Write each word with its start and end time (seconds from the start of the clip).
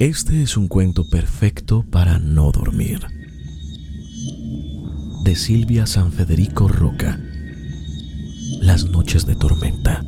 Este 0.00 0.42
es 0.42 0.56
un 0.56 0.66
cuento 0.66 1.08
perfecto 1.08 1.84
para 1.88 2.18
no 2.18 2.50
dormir. 2.50 3.06
De 5.22 5.36
Silvia 5.36 5.86
San 5.86 6.10
Federico 6.10 6.66
Roca. 6.66 7.20
Las 8.60 8.86
noches 8.86 9.24
de 9.24 9.36
tormenta. 9.36 10.04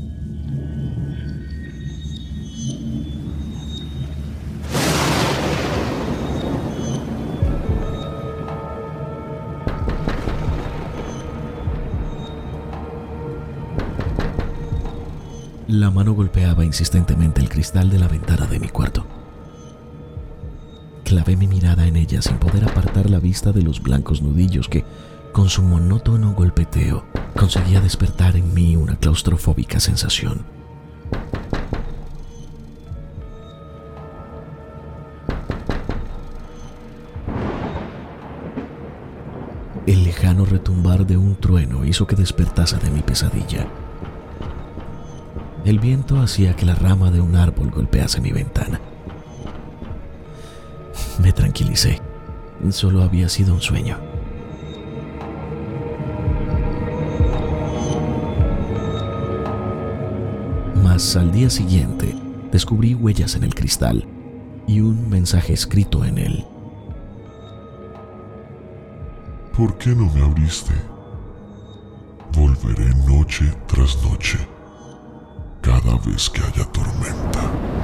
La 15.68 15.92
mano 15.92 16.12
golpeaba 16.14 16.64
insistentemente 16.64 17.40
el 17.40 17.48
cristal 17.48 17.88
de 17.88 18.00
la 18.00 18.08
ventana 18.08 18.46
de 18.46 18.58
mi 18.58 18.68
cuarto. 18.68 19.05
Clavé 21.16 21.34
mi 21.34 21.46
mirada 21.46 21.86
en 21.86 21.96
ella 21.96 22.20
sin 22.20 22.36
poder 22.36 22.64
apartar 22.64 23.08
la 23.08 23.18
vista 23.18 23.50
de 23.50 23.62
los 23.62 23.82
blancos 23.82 24.20
nudillos 24.20 24.68
que, 24.68 24.84
con 25.32 25.48
su 25.48 25.62
monótono 25.62 26.34
golpeteo, 26.34 27.06
conseguía 27.34 27.80
despertar 27.80 28.36
en 28.36 28.52
mí 28.52 28.76
una 28.76 28.96
claustrofóbica 28.96 29.80
sensación. 29.80 30.44
El 39.86 40.04
lejano 40.04 40.44
retumbar 40.44 41.06
de 41.06 41.16
un 41.16 41.36
trueno 41.36 41.86
hizo 41.86 42.06
que 42.06 42.14
despertase 42.14 42.76
de 42.76 42.90
mi 42.90 43.00
pesadilla. 43.00 43.66
El 45.64 45.78
viento 45.78 46.20
hacía 46.20 46.54
que 46.54 46.66
la 46.66 46.74
rama 46.74 47.10
de 47.10 47.22
un 47.22 47.36
árbol 47.36 47.70
golpease 47.70 48.20
mi 48.20 48.32
ventana. 48.32 48.82
Me 51.20 51.32
tranquilicé. 51.32 52.00
Solo 52.70 53.02
había 53.02 53.28
sido 53.28 53.54
un 53.54 53.60
sueño. 53.60 53.98
Mas 60.82 61.16
al 61.16 61.32
día 61.32 61.50
siguiente 61.50 62.14
descubrí 62.50 62.94
huellas 62.94 63.34
en 63.34 63.44
el 63.44 63.54
cristal 63.54 64.06
y 64.66 64.80
un 64.80 65.08
mensaje 65.08 65.52
escrito 65.52 66.04
en 66.04 66.18
él. 66.18 66.44
¿Por 69.56 69.78
qué 69.78 69.90
no 69.90 70.12
me 70.12 70.22
abriste? 70.22 70.74
Volveré 72.32 72.94
noche 73.06 73.50
tras 73.66 74.02
noche 74.02 74.38
cada 75.62 75.96
vez 75.98 76.30
que 76.30 76.42
haya 76.42 76.64
tormenta. 76.66 77.75